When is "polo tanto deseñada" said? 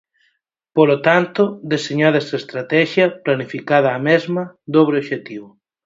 0.75-2.21